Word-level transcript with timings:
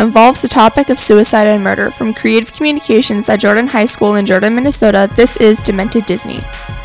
involves 0.00 0.40
the 0.40 0.48
topic 0.48 0.88
of 0.88 0.98
suicide 0.98 1.46
and 1.46 1.62
murder. 1.62 1.90
From 1.90 2.14
Creative 2.14 2.50
Communications 2.52 3.28
at 3.28 3.38
Jordan 3.38 3.66
High 3.66 3.84
School 3.84 4.14
in 4.14 4.24
Jordan, 4.24 4.54
Minnesota, 4.54 5.10
this 5.14 5.36
is 5.36 5.60
Demented 5.60 6.06
Disney. 6.06 6.38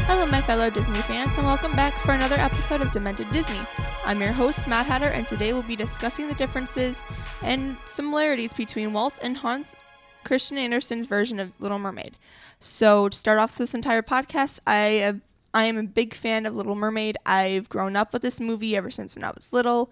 Hello, 0.08 0.26
my 0.26 0.42
fellow 0.42 0.70
Disney 0.70 1.00
fans, 1.00 1.38
and 1.38 1.48
welcome 1.48 1.72
back 1.78 1.94
for 2.00 2.12
another 2.12 2.36
episode 2.36 2.82
of 2.82 2.92
Demented 2.92 3.30
Disney. 3.32 3.60
I'm 4.06 4.20
your 4.20 4.34
host, 4.34 4.68
Matt 4.68 4.86
Hatter, 4.86 5.08
and 5.08 5.26
today 5.26 5.54
we'll 5.54 5.64
be 5.64 5.78
discussing 5.78 6.28
the 6.28 6.36
differences 6.36 7.04
and 7.42 7.78
similarities 7.86 8.54
between 8.54 8.92
Walt 8.92 9.18
and 9.24 9.38
Hans 9.38 9.78
Christian 10.26 10.58
Andersen's 10.58 11.08
version 11.08 11.40
of 11.40 11.54
Little 11.62 11.80
Mermaid. 11.80 12.18
So, 12.60 13.08
to 13.08 13.18
start 13.18 13.40
off 13.40 13.58
this 13.58 13.74
entire 13.74 14.02
podcast, 14.02 14.60
I 14.68 14.76
have 14.76 15.22
I 15.54 15.66
am 15.66 15.78
a 15.78 15.84
big 15.84 16.14
fan 16.14 16.46
of 16.46 16.54
Little 16.54 16.76
Mermaid. 16.76 17.16
I've 17.26 17.70
grown 17.70 17.96
up 17.96 18.12
with 18.12 18.22
this 18.22 18.42
movie 18.42 18.76
ever 18.76 18.92
since 18.92 19.16
when 19.16 19.24
I 19.24 19.32
was 19.34 19.54
little, 19.54 19.90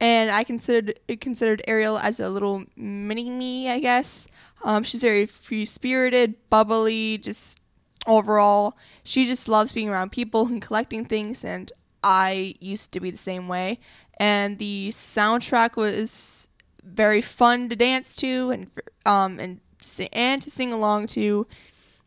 and 0.00 0.30
I 0.30 0.44
considered 0.44 0.98
considered 1.20 1.62
Ariel 1.66 1.98
as 1.98 2.20
a 2.20 2.28
little 2.28 2.64
mini 2.76 3.30
me, 3.30 3.70
I 3.70 3.80
guess. 3.80 4.28
Um, 4.64 4.82
she's 4.82 5.02
very 5.02 5.26
free 5.26 5.64
spirited, 5.64 6.34
bubbly, 6.50 7.18
just 7.18 7.60
overall. 8.06 8.76
She 9.02 9.26
just 9.26 9.48
loves 9.48 9.72
being 9.72 9.88
around 9.88 10.12
people 10.12 10.46
and 10.46 10.60
collecting 10.60 11.04
things, 11.04 11.44
and 11.44 11.72
I 12.02 12.54
used 12.60 12.92
to 12.92 13.00
be 13.00 13.10
the 13.10 13.18
same 13.18 13.48
way. 13.48 13.80
And 14.18 14.58
the 14.58 14.88
soundtrack 14.90 15.76
was 15.76 16.48
very 16.82 17.20
fun 17.20 17.68
to 17.70 17.76
dance 17.76 18.14
to, 18.16 18.50
and 18.50 18.70
um, 19.06 19.40
and 19.40 19.60
to 19.80 19.88
sing, 19.88 20.08
and 20.12 20.42
to 20.42 20.50
sing 20.50 20.72
along 20.72 21.08
to. 21.08 21.46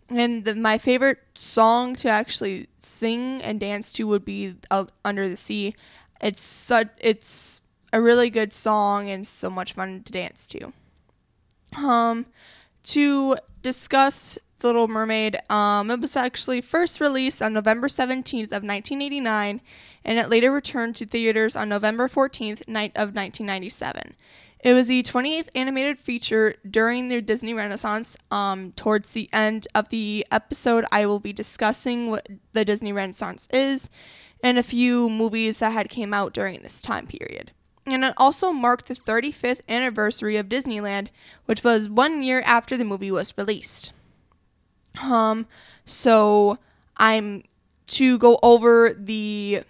And 0.09 0.43
the, 0.43 0.55
my 0.55 0.79
favorite 0.79 1.20
song 1.35 1.95
to 1.98 2.09
actually 2.09 2.67
sing 2.79 3.41
and 3.43 3.59
dance 3.59 3.91
to 3.93 4.07
would 4.07 4.26
be 4.26 4.55
uh, 4.70 4.85
"Under 5.03 5.27
the 5.27 5.37
Sea." 5.37 5.76
It's 6.21 6.41
such 6.41 6.90
it's 6.99 7.62
a 7.91 8.02
really 8.02 8.29
good 8.29 8.53
song 8.53 9.09
and 9.09 9.25
so 9.25 9.49
much 9.49 9.73
fun 9.73 10.03
to 10.03 10.11
dance 10.11 10.48
to. 10.48 10.73
Um, 11.77 12.25
to 12.84 13.35
discuss 13.62 14.38
The 14.59 14.68
Little 14.68 14.87
Mermaid, 14.87 15.37
um, 15.49 15.91
it 15.91 15.99
was 15.99 16.15
actually 16.15 16.62
first 16.62 17.01
released 17.01 17.41
on 17.41 17.54
November 17.54 17.87
17th 17.87 18.45
of 18.45 18.63
1989, 18.63 19.62
and 20.05 20.20
it 20.20 20.29
later 20.29 20.51
returned 20.51 20.95
to 20.98 21.05
theaters 21.05 21.55
on 21.55 21.70
November 21.70 22.07
14th, 22.07 22.67
night 22.67 22.91
of 22.95 23.15
1997. 23.15 24.15
It 24.62 24.73
was 24.73 24.87
the 24.87 25.04
28th 25.04 25.48
animated 25.55 25.98
feature 25.98 26.55
during 26.70 27.07
the 27.07 27.21
Disney 27.21 27.54
Renaissance. 27.54 28.17
Um, 28.29 28.73
towards 28.73 29.13
the 29.13 29.29
end 29.32 29.67
of 29.73 29.87
the 29.87 30.26
episode, 30.32 30.84
I 30.91 31.05
will 31.05 31.21
be 31.21 31.32
discussing 31.32 32.10
what 32.10 32.27
the 32.51 32.65
Disney 32.65 32.91
Renaissance 32.91 33.48
is 33.54 33.90
and 34.43 34.57
a 34.57 34.63
few 34.63 35.10
movies 35.10 35.60
that 35.60 35.71
had 35.71 35.90
came 35.90 36.13
out 36.13 36.34
during 36.34 36.62
this 36.62 36.82
time 36.82 37.07
period. 37.07 37.51
And 37.93 38.04
it 38.04 38.13
also 38.18 38.51
marked 38.51 38.87
the 38.87 38.93
35th 38.93 39.62
anniversary 39.68 40.37
of 40.37 40.48
Disneyland, 40.48 41.09
which 41.45 41.63
was 41.63 41.90
one 41.90 42.21
year 42.21 42.41
after 42.45 42.77
the 42.77 42.85
movie 42.85 43.12
was 43.12 43.34
released. 43.37 43.93
Um, 45.01 45.48
so 45.85 46.57
I'm 46.98 47.43
to 47.87 48.17
go 48.17 48.40
over 48.43 48.93
the 48.93 49.63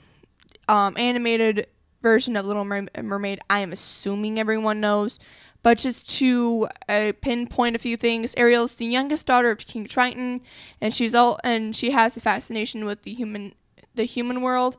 um, 0.67 0.95
animated 0.97 1.67
version 2.01 2.35
of 2.35 2.45
Little 2.45 2.65
Mermaid, 2.65 3.39
I 3.49 3.59
am 3.59 3.71
assuming 3.71 4.39
everyone 4.39 4.79
knows. 4.79 5.19
But 5.61 5.77
just 5.77 6.09
to 6.19 6.69
uh, 6.87 7.11
pinpoint 7.19 7.75
a 7.75 7.79
few 7.79 7.97
things, 7.97 8.33
Ariel 8.37 8.63
is 8.63 8.75
the 8.75 8.85
youngest 8.85 9.27
daughter 9.27 9.51
of 9.51 9.57
King 9.57 9.85
Triton, 9.85 10.41
and 10.79 10.93
she's 10.93 11.13
all 11.13 11.37
and 11.43 11.75
she 11.75 11.91
has 11.91 12.15
a 12.15 12.21
fascination 12.21 12.85
with 12.85 13.01
the 13.01 13.13
human 13.13 13.53
the 13.93 14.05
human 14.05 14.41
world. 14.41 14.77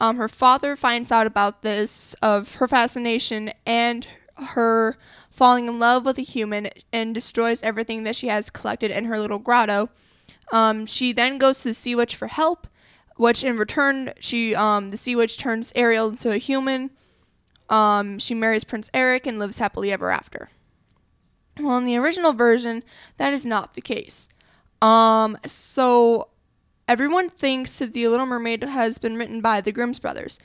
Um, 0.00 0.16
her 0.16 0.28
father 0.28 0.76
finds 0.76 1.12
out 1.12 1.26
about 1.26 1.62
this 1.62 2.14
of 2.22 2.56
her 2.56 2.66
fascination 2.66 3.50
and 3.66 4.06
her 4.36 4.96
falling 5.30 5.68
in 5.68 5.78
love 5.78 6.04
with 6.04 6.18
a 6.18 6.22
human 6.22 6.68
and 6.92 7.14
destroys 7.14 7.62
everything 7.62 8.04
that 8.04 8.16
she 8.16 8.28
has 8.28 8.50
collected 8.50 8.90
in 8.90 9.04
her 9.04 9.18
little 9.18 9.38
grotto. 9.38 9.90
Um, 10.52 10.86
she 10.86 11.12
then 11.12 11.38
goes 11.38 11.62
to 11.62 11.68
the 11.68 11.74
Sea 11.74 11.94
Witch 11.94 12.16
for 12.16 12.26
help, 12.26 12.66
which 13.16 13.44
in 13.44 13.56
return 13.56 14.12
she 14.18 14.54
um, 14.54 14.90
the 14.90 14.96
sea 14.96 15.14
witch 15.14 15.36
turns 15.36 15.72
Ariel 15.74 16.08
into 16.08 16.30
a 16.30 16.38
human. 16.38 16.90
Um, 17.68 18.18
she 18.18 18.34
marries 18.34 18.64
Prince 18.64 18.90
Eric 18.94 19.26
and 19.26 19.38
lives 19.38 19.58
happily 19.58 19.92
ever 19.92 20.10
after. 20.10 20.48
Well, 21.58 21.76
in 21.76 21.84
the 21.84 21.98
original 21.98 22.32
version, 22.32 22.82
that 23.18 23.32
is 23.32 23.44
not 23.44 23.74
the 23.74 23.82
case. 23.82 24.28
Um, 24.80 25.36
so 25.44 26.28
everyone 26.90 27.28
thinks 27.28 27.78
that 27.78 27.92
The 27.92 28.08
Little 28.08 28.26
Mermaid 28.26 28.64
has 28.64 28.98
been 28.98 29.16
written 29.16 29.40
by 29.40 29.60
the 29.60 29.70
Grimm's 29.70 30.00
brothers. 30.00 30.40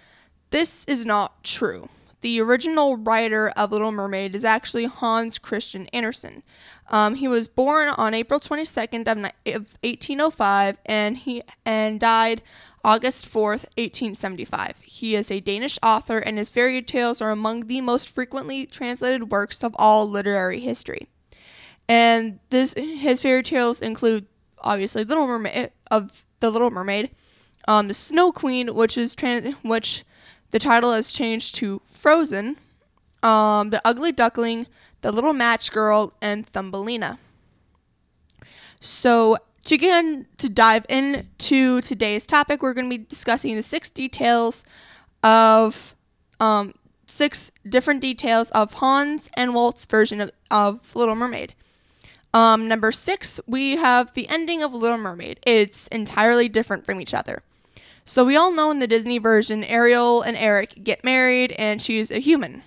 This 0.51 0.85
is 0.85 1.03
not 1.03 1.43
true. 1.43 1.89
The 2.21 2.39
original 2.39 2.97
writer 2.97 3.49
of 3.57 3.71
Little 3.71 3.91
Mermaid 3.91 4.35
is 4.35 4.45
actually 4.45 4.85
Hans 4.85 5.39
Christian 5.39 5.87
Andersen. 5.87 6.43
Um, 6.91 7.15
he 7.15 7.27
was 7.27 7.47
born 7.47 7.87
on 7.87 8.13
April 8.13 8.39
22nd 8.39 9.07
of, 9.07 9.17
of 9.55 9.77
1805 9.81 10.77
and 10.85 11.17
he 11.17 11.41
and 11.65 11.99
died 11.99 12.43
August 12.83 13.25
4th, 13.25 13.65
1875. 13.75 14.81
He 14.85 15.15
is 15.15 15.31
a 15.31 15.39
Danish 15.39 15.79
author 15.81 16.19
and 16.19 16.37
his 16.37 16.51
fairy 16.51 16.83
tales 16.83 17.21
are 17.21 17.31
among 17.31 17.61
the 17.61 17.81
most 17.81 18.07
frequently 18.13 18.67
translated 18.67 19.31
works 19.31 19.63
of 19.63 19.75
all 19.79 20.07
literary 20.07 20.59
history. 20.59 21.07
And 21.89 22.37
this 22.51 22.75
his 22.75 23.23
fairy 23.23 23.41
tales 23.41 23.81
include 23.81 24.27
obviously 24.61 25.03
Little 25.03 25.25
Mermaid 25.25 25.71
of 25.89 26.25
the 26.45 26.51
Little 26.51 26.69
Mermaid, 26.69 27.09
um, 27.67 27.87
the 27.87 27.93
Snow 27.93 28.31
Queen, 28.31 28.75
which 28.75 28.97
is 28.97 29.15
which 29.63 30.03
the 30.51 30.59
title 30.59 30.93
has 30.93 31.11
changed 31.11 31.55
to 31.55 31.81
Frozen, 31.85 32.57
um, 33.23 33.71
the 33.71 33.81
Ugly 33.83 34.11
Duckling, 34.11 34.67
the 35.01 35.11
Little 35.11 35.33
Match 35.33 35.71
Girl, 35.71 36.13
and 36.21 36.45
Thumbelina. 36.45 37.17
So, 38.79 39.37
to 39.63 39.77
get 39.77 40.37
to 40.37 40.47
dive 40.49 40.85
into 40.87 41.81
today's 41.81 42.27
topic, 42.27 42.61
we're 42.61 42.75
going 42.75 42.89
to 42.89 42.97
be 42.97 43.03
discussing 43.03 43.55
the 43.55 43.63
six 43.63 43.89
details 43.89 44.63
of 45.23 45.95
um, 46.39 46.75
six 47.07 47.51
different 47.67 48.01
details 48.01 48.51
of 48.51 48.73
Hans 48.73 49.31
and 49.35 49.55
Walt's 49.55 49.87
version 49.87 50.21
of, 50.21 50.31
of 50.51 50.95
Little 50.95 51.15
Mermaid. 51.15 51.55
Um, 52.35 52.67
number 52.67 52.91
six, 52.91 53.39
we 53.47 53.77
have 53.77 54.13
the 54.13 54.27
ending 54.27 54.61
of 54.61 54.73
Little 54.73 54.97
Mermaid. 54.97 55.39
It's 55.47 55.87
entirely 55.87 56.49
different 56.49 56.85
from 56.85 56.99
each 56.99 57.13
other. 57.13 57.43
So 58.03 58.25
we 58.25 58.35
all 58.35 58.51
know 58.51 58.71
in 58.71 58.79
the 58.79 58.87
Disney 58.87 59.19
version, 59.19 59.63
Ariel 59.63 60.21
and 60.21 60.35
Eric 60.35 60.83
get 60.83 61.01
married 61.01 61.53
and 61.53 61.81
she's 61.81 62.11
a 62.11 62.19
human. 62.19 62.61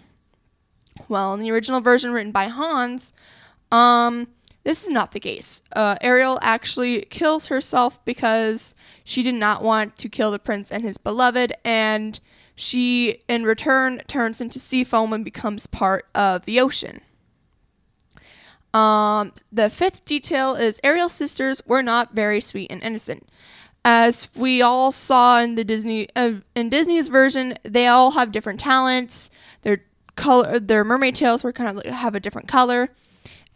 Well, 1.06 1.34
in 1.34 1.40
the 1.40 1.50
original 1.50 1.82
version 1.82 2.12
written 2.12 2.32
by 2.32 2.44
Hans, 2.44 3.12
um, 3.70 4.28
this 4.64 4.84
is 4.84 4.88
not 4.88 5.12
the 5.12 5.20
case. 5.20 5.60
Uh, 5.76 5.96
Ariel 6.00 6.38
actually 6.40 7.02
kills 7.02 7.48
herself 7.48 8.02
because 8.06 8.74
she 9.04 9.22
did 9.22 9.34
not 9.34 9.62
want 9.62 9.98
to 9.98 10.08
kill 10.08 10.30
the 10.30 10.38
prince 10.38 10.72
and 10.72 10.82
his 10.82 10.96
beloved, 10.96 11.52
and 11.62 12.20
she, 12.54 13.22
in 13.28 13.44
return, 13.44 14.00
turns 14.08 14.40
into 14.40 14.58
sea 14.58 14.82
foam 14.82 15.12
and 15.12 15.26
becomes 15.26 15.66
part 15.66 16.06
of 16.14 16.46
the 16.46 16.58
ocean. 16.58 17.02
Um, 18.74 19.32
the 19.50 19.70
fifth 19.70 20.04
detail 20.04 20.54
is 20.54 20.80
Ariel's 20.84 21.14
sisters 21.14 21.62
were 21.66 21.82
not 21.82 22.14
very 22.14 22.40
sweet 22.40 22.70
and 22.70 22.82
innocent. 22.82 23.26
As 23.84 24.28
we 24.34 24.60
all 24.60 24.92
saw 24.92 25.40
in 25.40 25.54
the 25.54 25.64
Disney 25.64 26.08
uh, 26.14 26.34
in 26.54 26.68
Disney's 26.68 27.08
version, 27.08 27.54
they 27.62 27.86
all 27.86 28.12
have 28.12 28.32
different 28.32 28.60
talents. 28.60 29.30
Their 29.62 29.84
color, 30.16 30.58
their 30.58 30.84
mermaid 30.84 31.14
tails 31.14 31.42
were 31.42 31.52
kind 31.52 31.78
of 31.78 31.84
have 31.86 32.14
a 32.14 32.20
different 32.20 32.48
color, 32.48 32.90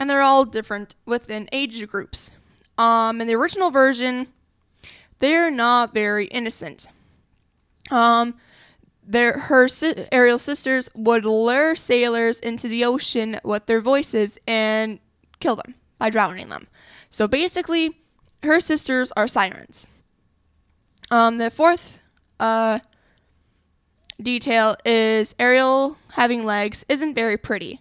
and 0.01 0.09
they're 0.09 0.23
all 0.23 0.45
different 0.45 0.95
within 1.05 1.49
age 1.53 1.87
groups. 1.89 2.31
Um, 2.79 3.21
in 3.21 3.27
the 3.27 3.35
original 3.35 3.71
version, 3.71 4.29
they're 5.19 5.51
not 5.51 5.93
very 5.93 6.27
innocent. 6.27 6.89
Um, 7.91 8.35
their 9.03 9.39
her 9.39 9.69
Ariel's 10.13 10.43
sisters 10.43 10.89
would 10.95 11.25
lure 11.25 11.75
sailors 11.75 12.39
into 12.41 12.69
the 12.69 12.85
ocean 12.85 13.39
with 13.45 13.67
their 13.67 13.81
voices 13.81 14.39
and 14.47 15.01
kill 15.41 15.57
them 15.57 15.75
by 15.99 16.11
drowning 16.11 16.49
them. 16.49 16.69
So 17.11 17.27
basically, 17.29 17.99
her 18.43 18.61
sisters 18.61 19.13
are 19.13 19.29
sirens. 19.29 19.87
Um, 21.11 21.37
the 21.37 21.51
fourth 21.51 22.03
uh, 22.41 22.79
detail 24.21 24.77
is 24.85 25.35
Ariel 25.39 25.99
having 26.13 26.45
legs 26.45 26.85
isn't 26.89 27.15
very 27.15 27.37
pretty. 27.37 27.81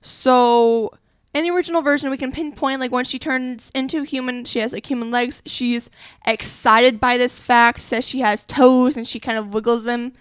So 0.00 0.90
in 1.34 1.44
the 1.44 1.50
original 1.50 1.80
version, 1.80 2.10
we 2.10 2.16
can 2.16 2.32
pinpoint 2.32 2.80
like 2.80 2.92
when 2.92 3.04
she 3.04 3.18
turns 3.18 3.70
into 3.74 4.02
human, 4.02 4.44
she 4.44 4.58
has 4.58 4.72
like 4.72 4.90
human 4.90 5.10
legs. 5.10 5.42
She's 5.46 5.88
excited 6.26 7.00
by 7.00 7.16
this 7.16 7.40
fact 7.40 7.88
that 7.90 8.04
she 8.04 8.20
has 8.20 8.44
toes 8.44 8.96
and 8.96 9.06
she 9.06 9.20
kind 9.20 9.38
of 9.38 9.54
wiggles 9.54 9.84
them. 9.84 10.12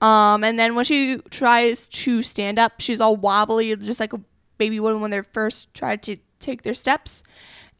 Um, 0.00 0.44
and 0.44 0.58
then 0.58 0.74
when 0.74 0.84
she 0.84 1.18
tries 1.30 1.88
to 1.88 2.22
stand 2.22 2.58
up, 2.58 2.80
she's 2.80 3.00
all 3.00 3.16
wobbly, 3.16 3.74
just 3.76 4.00
like 4.00 4.12
a 4.12 4.20
baby 4.56 4.78
would 4.78 5.00
when 5.00 5.10
they 5.10 5.22
first 5.22 5.72
tried 5.74 6.02
to 6.04 6.16
take 6.38 6.62
their 6.62 6.74
steps. 6.74 7.22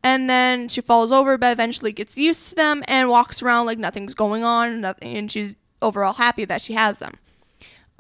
And 0.03 0.29
then 0.31 0.69
she 0.69 0.81
falls 0.81 1.12
over, 1.12 1.37
but 1.37 1.53
eventually 1.53 1.93
gets 1.93 2.17
used 2.17 2.50
to 2.50 2.55
them 2.55 2.82
and 2.87 3.09
walks 3.09 3.43
around 3.43 3.67
like 3.67 3.79
nothing's 3.79 4.15
going 4.15 4.44
on, 4.44 4.81
nothing, 4.81 5.17
and 5.17 5.31
she's 5.31 5.56
overall 5.82 6.15
happy 6.15 6.44
that 6.44 6.62
she 6.62 6.75
has 6.75 6.99
them. 6.99 7.15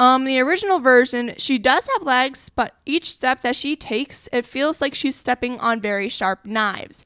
Um, 0.00 0.24
the 0.24 0.38
original 0.38 0.78
version, 0.78 1.34
she 1.38 1.58
does 1.58 1.88
have 1.92 2.06
legs, 2.06 2.50
but 2.50 2.76
each 2.86 3.10
step 3.10 3.40
that 3.40 3.56
she 3.56 3.74
takes, 3.74 4.28
it 4.32 4.44
feels 4.44 4.80
like 4.80 4.94
she's 4.94 5.16
stepping 5.16 5.58
on 5.58 5.80
very 5.80 6.08
sharp 6.08 6.44
knives. 6.44 7.04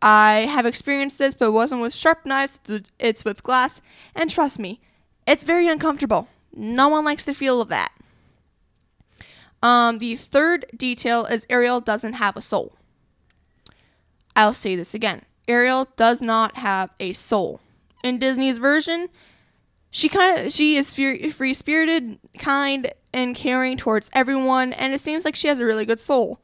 I 0.00 0.46
have 0.50 0.64
experienced 0.64 1.18
this, 1.18 1.34
but 1.34 1.46
it 1.46 1.52
wasn't 1.52 1.82
with 1.82 1.94
sharp 1.94 2.24
knives, 2.24 2.60
it's 2.98 3.26
with 3.26 3.42
glass, 3.42 3.82
and 4.14 4.30
trust 4.30 4.58
me, 4.58 4.80
it's 5.26 5.44
very 5.44 5.68
uncomfortable. 5.68 6.28
No 6.54 6.88
one 6.88 7.04
likes 7.04 7.24
the 7.24 7.34
feel 7.34 7.60
of 7.60 7.68
that. 7.68 7.92
Um, 9.62 9.98
the 9.98 10.14
third 10.16 10.66
detail 10.76 11.24
is 11.24 11.46
Ariel 11.48 11.80
doesn't 11.80 12.14
have 12.14 12.36
a 12.36 12.42
soul. 12.42 12.74
I'll 14.36 14.52
say 14.52 14.76
this 14.76 14.94
again 14.94 15.22
Ariel 15.48 15.88
does 15.96 16.20
not 16.20 16.56
have 16.56 16.90
a 17.00 17.12
soul. 17.12 17.60
In 18.02 18.18
Disney's 18.18 18.58
version, 18.58 19.08
she 19.90 20.08
kind 20.08 20.46
of 20.46 20.52
she 20.52 20.76
is 20.76 20.92
free 20.92 21.54
spirited, 21.54 22.18
kind, 22.38 22.92
and 23.12 23.34
caring 23.34 23.76
towards 23.76 24.10
everyone, 24.14 24.72
and 24.74 24.92
it 24.92 25.00
seems 25.00 25.24
like 25.24 25.36
she 25.36 25.48
has 25.48 25.60
a 25.60 25.64
really 25.64 25.86
good 25.86 26.00
soul. 26.00 26.40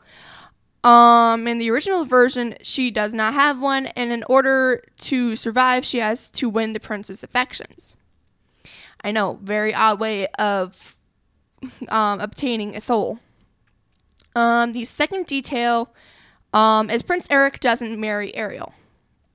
Um, 0.82 1.46
in 1.46 1.58
the 1.58 1.70
original 1.70 2.06
version, 2.06 2.54
she 2.62 2.90
does 2.90 3.12
not 3.12 3.34
have 3.34 3.60
one, 3.60 3.86
and 3.88 4.12
in 4.12 4.24
order 4.28 4.82
to 4.98 5.36
survive, 5.36 5.84
she 5.84 5.98
has 5.98 6.30
to 6.30 6.48
win 6.48 6.72
the 6.72 6.80
prince's 6.80 7.22
affections. 7.22 7.96
I 9.02 9.12
know, 9.12 9.38
very 9.42 9.74
odd 9.74 10.00
way 10.00 10.26
of 10.38 10.96
um, 11.88 12.20
obtaining 12.20 12.76
a 12.76 12.80
soul. 12.80 13.18
Um, 14.34 14.72
the 14.72 14.84
second 14.84 15.26
detail 15.26 15.92
um, 16.52 16.90
is 16.90 17.02
Prince 17.02 17.26
Eric 17.30 17.60
doesn't 17.60 17.98
marry 17.98 18.34
Ariel. 18.36 18.74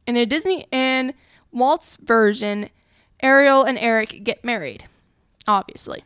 In 0.08 0.16
the 0.16 0.26
Disney 0.26 0.66
and 0.72 1.14
Walt's 1.52 1.98
version, 1.98 2.70
Ariel 3.22 3.64
and 3.64 3.78
Eric 3.78 4.24
get 4.24 4.44
married, 4.44 4.86
obviously. 5.48 6.04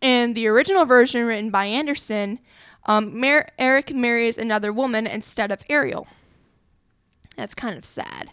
In 0.00 0.34
the 0.34 0.46
original 0.48 0.84
version 0.84 1.26
written 1.26 1.50
by 1.50 1.66
Andersen, 1.66 2.40
um, 2.86 3.22
Eric 3.58 3.94
marries 3.94 4.38
another 4.38 4.72
woman 4.72 5.06
instead 5.06 5.50
of 5.50 5.62
Ariel. 5.68 6.06
That's 7.36 7.54
kind 7.54 7.76
of 7.76 7.84
sad. 7.84 8.30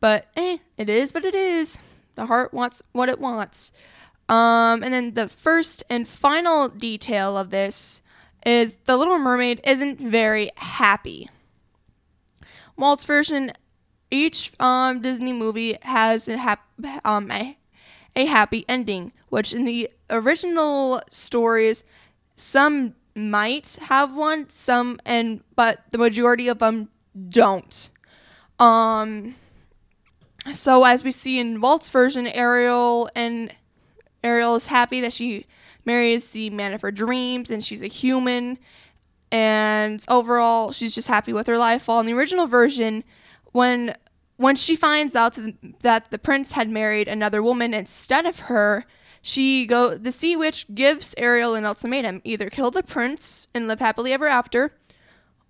But 0.00 0.28
eh, 0.36 0.58
it 0.76 0.88
is 0.88 1.12
what 1.12 1.24
it 1.24 1.34
is. 1.34 1.78
The 2.20 2.26
heart 2.26 2.52
wants 2.52 2.82
what 2.92 3.08
it 3.08 3.18
wants. 3.18 3.72
Um, 4.28 4.82
and 4.82 4.92
then 4.92 5.14
the 5.14 5.26
first 5.26 5.82
and 5.88 6.06
final 6.06 6.68
detail 6.68 7.38
of 7.38 7.48
this 7.48 8.02
is 8.44 8.76
the 8.84 8.98
Little 8.98 9.18
Mermaid 9.18 9.62
isn't 9.64 9.98
very 9.98 10.50
happy. 10.58 11.30
Walt's 12.76 13.06
version 13.06 13.52
each 14.10 14.52
um, 14.60 15.00
Disney 15.00 15.32
movie 15.32 15.78
has 15.80 16.28
a, 16.28 16.36
hap- 16.36 16.68
um, 17.06 17.30
a, 17.30 17.56
a 18.14 18.26
happy 18.26 18.66
ending, 18.68 19.14
which 19.30 19.54
in 19.54 19.64
the 19.64 19.90
original 20.10 21.00
stories, 21.10 21.84
some 22.36 22.96
might 23.16 23.78
have 23.88 24.14
one, 24.14 24.46
some 24.50 24.98
and 25.06 25.42
but 25.56 25.84
the 25.90 25.96
majority 25.96 26.48
of 26.48 26.58
them 26.58 26.90
don't. 27.30 27.88
Um, 28.58 29.36
so 30.52 30.84
as 30.84 31.04
we 31.04 31.10
see 31.10 31.38
in 31.38 31.60
Walt's 31.60 31.90
version, 31.90 32.26
Ariel 32.26 33.08
and 33.14 33.54
Ariel 34.22 34.56
is 34.56 34.66
happy 34.66 35.00
that 35.00 35.12
she 35.12 35.46
marries 35.84 36.30
the 36.30 36.50
man 36.50 36.72
of 36.72 36.82
her 36.82 36.90
dreams 36.90 37.50
and 37.50 37.64
she's 37.64 37.82
a 37.82 37.86
human 37.86 38.58
and 39.32 40.04
overall 40.08 40.72
she's 40.72 40.94
just 40.94 41.08
happy 41.08 41.32
with 41.32 41.46
her 41.46 41.58
life. 41.58 41.88
While 41.88 42.00
in 42.00 42.06
the 42.06 42.14
original 42.14 42.46
version, 42.46 43.04
when 43.52 43.94
when 44.36 44.56
she 44.56 44.74
finds 44.74 45.14
out 45.14 45.36
that 45.82 46.10
the 46.10 46.18
prince 46.18 46.52
had 46.52 46.68
married 46.68 47.08
another 47.08 47.42
woman 47.42 47.74
instead 47.74 48.24
of 48.24 48.40
her, 48.40 48.86
she 49.22 49.66
go 49.66 49.96
the 49.96 50.12
sea 50.12 50.36
witch 50.36 50.66
gives 50.74 51.14
Ariel 51.18 51.54
an 51.54 51.66
ultimatum: 51.66 52.20
either 52.24 52.50
kill 52.50 52.70
the 52.70 52.82
prince 52.82 53.48
and 53.54 53.68
live 53.68 53.80
happily 53.80 54.12
ever 54.12 54.26
after, 54.28 54.72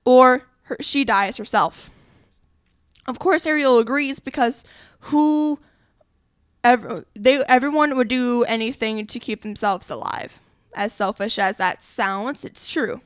or 0.04 0.48
her, 0.62 0.76
she 0.80 1.04
dies 1.04 1.36
herself. 1.36 1.90
Of 3.06 3.18
course, 3.18 3.46
Ariel 3.46 3.78
agrees 3.78 4.20
because 4.20 4.64
who 5.00 5.58
ever 6.62 7.04
they 7.14 7.42
everyone 7.44 7.96
would 7.96 8.08
do 8.08 8.44
anything 8.44 9.06
to 9.06 9.18
keep 9.18 9.42
themselves 9.42 9.90
alive. 9.90 10.40
As 10.74 10.92
selfish 10.92 11.38
as 11.38 11.56
that 11.56 11.82
sounds, 11.82 12.44
it's 12.44 12.70
true. 12.70 13.00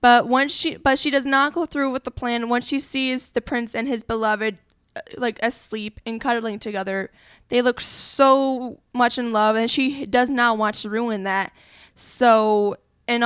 But 0.00 0.28
once 0.28 0.54
she 0.54 0.76
but 0.76 0.98
she 0.98 1.10
does 1.10 1.26
not 1.26 1.54
go 1.54 1.66
through 1.66 1.90
with 1.90 2.04
the 2.04 2.10
plan 2.10 2.48
once 2.48 2.68
she 2.68 2.80
sees 2.80 3.28
the 3.30 3.40
prince 3.40 3.74
and 3.74 3.88
his 3.88 4.02
beloved 4.02 4.58
uh, 4.94 5.00
like 5.16 5.38
asleep 5.42 6.00
and 6.04 6.20
cuddling 6.20 6.58
together. 6.58 7.10
They 7.48 7.62
look 7.62 7.80
so 7.80 8.80
much 8.92 9.18
in 9.18 9.32
love, 9.32 9.56
and 9.56 9.70
she 9.70 10.04
does 10.04 10.28
not 10.28 10.58
want 10.58 10.74
to 10.76 10.90
ruin 10.90 11.22
that. 11.22 11.52
So, 11.94 12.76
and 13.08 13.24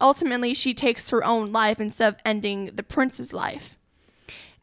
ultimately, 0.00 0.54
she 0.54 0.72
takes 0.72 1.10
her 1.10 1.24
own 1.24 1.50
life 1.52 1.80
instead 1.80 2.14
of 2.14 2.20
ending 2.24 2.66
the 2.66 2.82
prince's 2.82 3.32
life. 3.32 3.76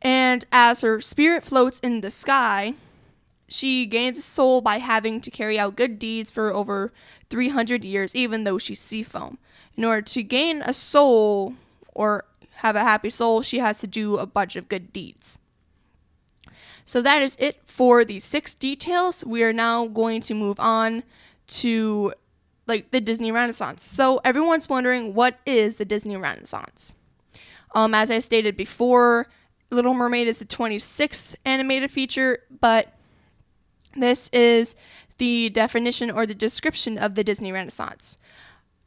And 0.01 0.45
as 0.51 0.81
her 0.81 1.01
spirit 1.01 1.43
floats 1.43 1.79
in 1.79 2.01
the 2.01 2.11
sky, 2.11 2.75
she 3.47 3.85
gains 3.85 4.17
a 4.17 4.21
soul 4.21 4.61
by 4.61 4.77
having 4.77 5.21
to 5.21 5.31
carry 5.31 5.57
out 5.57 5.75
good 5.75 5.99
deeds 5.99 6.31
for 6.31 6.53
over 6.53 6.91
300 7.29 7.83
years, 7.83 8.15
even 8.15 8.43
though 8.43 8.57
she's 8.57 8.79
sea 8.79 9.03
foam. 9.03 9.37
In 9.75 9.85
order 9.85 10.01
to 10.01 10.23
gain 10.23 10.61
a 10.61 10.73
soul 10.73 11.55
or 11.93 12.25
have 12.55 12.75
a 12.75 12.81
happy 12.81 13.09
soul, 13.09 13.41
she 13.41 13.59
has 13.59 13.79
to 13.79 13.87
do 13.87 14.17
a 14.17 14.25
bunch 14.25 14.55
of 14.55 14.69
good 14.69 14.91
deeds. 14.91 15.39
So 16.83 17.01
that 17.01 17.21
is 17.21 17.35
it 17.39 17.61
for 17.65 18.05
the 18.05 18.19
six 18.19 18.55
details. 18.55 19.23
We 19.25 19.43
are 19.43 19.53
now 19.53 19.87
going 19.87 20.21
to 20.21 20.33
move 20.33 20.59
on 20.59 21.03
to 21.47 22.13
like 22.65 22.91
the 22.91 23.01
Disney 23.01 23.31
Renaissance. 23.31 23.83
So 23.83 24.19
everyone's 24.23 24.69
wondering 24.69 25.13
what 25.13 25.39
is 25.45 25.75
the 25.75 25.85
Disney 25.85 26.17
Renaissance? 26.17 26.95
Um, 27.75 27.93
as 27.93 28.09
I 28.09 28.19
stated 28.19 28.57
before, 28.57 29.27
Little 29.69 29.93
Mermaid 29.93 30.27
is 30.27 30.39
the 30.39 30.45
26th 30.45 31.35
animated 31.45 31.91
feature, 31.91 32.39
but 32.61 32.93
this 33.95 34.29
is 34.29 34.75
the 35.17 35.49
definition 35.49 36.11
or 36.11 36.25
the 36.25 36.35
description 36.35 36.97
of 36.97 37.15
the 37.15 37.23
Disney 37.23 37.51
Renaissance. 37.51 38.17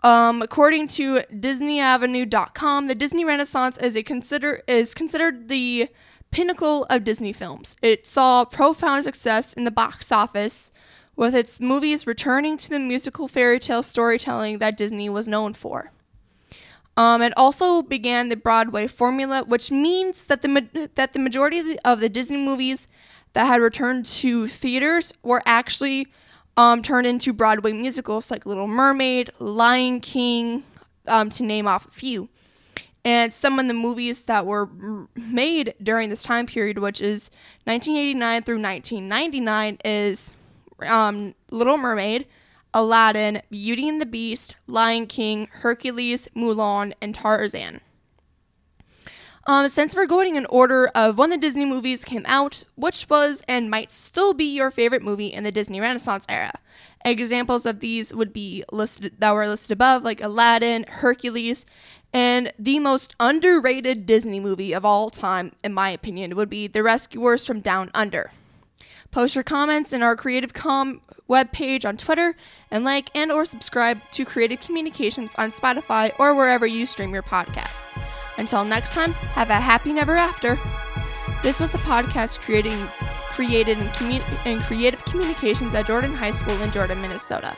Um, 0.02 0.40
according 0.40 0.88
to 0.88 1.20
DisneyAvenue.com, 1.32 2.86
the 2.86 2.94
Disney 2.94 3.24
Renaissance 3.24 3.76
is 3.78 3.96
a 3.96 4.02
consider 4.02 4.62
is 4.66 4.94
considered 4.94 5.48
the 5.48 5.88
pinnacle 6.30 6.86
of 6.88 7.04
Disney 7.04 7.32
films. 7.32 7.76
It 7.82 8.06
saw 8.06 8.44
profound 8.44 9.04
success 9.04 9.52
in 9.52 9.64
the 9.64 9.70
box 9.70 10.10
office, 10.10 10.72
with 11.16 11.34
its 11.34 11.60
movies 11.60 12.06
returning 12.06 12.56
to 12.56 12.70
the 12.70 12.78
musical 12.78 13.28
fairy 13.28 13.58
tale 13.58 13.82
storytelling 13.82 14.58
that 14.58 14.78
Disney 14.78 15.10
was 15.10 15.28
known 15.28 15.52
for. 15.52 15.92
Um, 17.00 17.22
it 17.22 17.32
also 17.34 17.80
began 17.80 18.28
the 18.28 18.36
Broadway 18.36 18.86
formula, 18.86 19.42
which 19.46 19.70
means 19.70 20.26
that 20.26 20.42
the 20.42 20.88
that 20.96 21.14
the 21.14 21.18
majority 21.18 21.58
of 21.58 21.64
the, 21.64 21.78
of 21.82 22.00
the 22.00 22.10
Disney 22.10 22.36
movies 22.36 22.88
that 23.32 23.46
had 23.46 23.62
returned 23.62 24.04
to 24.04 24.46
theaters 24.46 25.10
were 25.22 25.40
actually 25.46 26.08
um, 26.58 26.82
turned 26.82 27.06
into 27.06 27.32
Broadway 27.32 27.72
musicals 27.72 28.30
like 28.30 28.44
Little 28.44 28.66
Mermaid, 28.66 29.30
Lion 29.38 30.00
King, 30.00 30.62
um, 31.08 31.30
to 31.30 31.42
name 31.42 31.66
off 31.66 31.88
a 31.88 31.90
few. 31.90 32.28
And 33.02 33.32
some 33.32 33.58
of 33.58 33.66
the 33.66 33.72
movies 33.72 34.24
that 34.24 34.44
were 34.44 34.68
made 35.16 35.72
during 35.82 36.10
this 36.10 36.22
time 36.22 36.44
period, 36.44 36.80
which 36.80 37.00
is 37.00 37.30
1989 37.64 38.42
through 38.42 38.60
1999, 38.60 39.78
is 39.86 40.34
um, 40.86 41.34
Little 41.50 41.78
Mermaid, 41.78 42.26
Aladdin, 42.72 43.42
Beauty 43.50 43.88
and 43.88 44.00
the 44.00 44.06
Beast, 44.06 44.54
Lion 44.66 45.06
King, 45.06 45.48
Hercules, 45.50 46.28
Mulan, 46.36 46.92
and 47.00 47.14
Tarzan. 47.14 47.80
Um, 49.46 49.68
since 49.68 49.96
we're 49.96 50.06
going 50.06 50.36
in 50.36 50.46
order 50.46 50.90
of 50.94 51.18
when 51.18 51.30
the 51.30 51.36
Disney 51.36 51.64
movies 51.64 52.04
came 52.04 52.24
out, 52.26 52.64
which 52.76 53.08
was 53.08 53.42
and 53.48 53.70
might 53.70 53.90
still 53.90 54.34
be 54.34 54.54
your 54.54 54.70
favorite 54.70 55.02
movie 55.02 55.28
in 55.28 55.44
the 55.44 55.50
Disney 55.50 55.80
Renaissance 55.80 56.26
era? 56.28 56.52
Examples 57.04 57.64
of 57.64 57.80
these 57.80 58.14
would 58.14 58.32
be 58.32 58.62
listed 58.70 59.14
that 59.18 59.32
were 59.32 59.48
listed 59.48 59.72
above, 59.72 60.04
like 60.04 60.22
Aladdin, 60.22 60.84
Hercules, 60.88 61.64
and 62.12 62.52
the 62.58 62.78
most 62.78 63.14
underrated 63.18 64.04
Disney 64.04 64.40
movie 64.40 64.72
of 64.72 64.84
all 64.84 65.10
time, 65.10 65.52
in 65.64 65.72
my 65.72 65.90
opinion, 65.90 66.36
would 66.36 66.50
be 66.50 66.66
The 66.66 66.82
Rescuers 66.82 67.44
from 67.44 67.60
Down 67.60 67.90
Under. 67.94 68.32
Post 69.10 69.34
your 69.34 69.44
comments 69.44 69.92
in 69.92 70.02
our 70.02 70.14
Creative 70.14 70.52
Com 70.52 71.00
webpage 71.28 71.84
on 71.84 71.96
Twitter 71.96 72.36
and 72.70 72.84
like 72.84 73.10
and 73.16 73.32
or 73.32 73.44
subscribe 73.44 74.00
to 74.12 74.24
Creative 74.24 74.60
Communications 74.60 75.34
on 75.36 75.50
Spotify 75.50 76.12
or 76.18 76.34
wherever 76.34 76.66
you 76.66 76.86
stream 76.86 77.12
your 77.12 77.22
podcasts. 77.22 78.00
Until 78.38 78.64
next 78.64 78.94
time, 78.94 79.12
have 79.12 79.50
a 79.50 79.54
happy 79.54 79.92
never 79.92 80.16
after. 80.16 80.58
This 81.42 81.58
was 81.58 81.74
a 81.74 81.78
podcast 81.78 82.40
creating 82.40 82.78
created 83.30 83.78
in, 83.78 83.86
commu- 83.88 84.46
in 84.46 84.60
creative 84.60 85.04
communications 85.04 85.74
at 85.74 85.86
Jordan 85.86 86.14
High 86.14 86.30
School 86.30 86.60
in 86.62 86.70
Jordan, 86.70 87.00
Minnesota. 87.00 87.56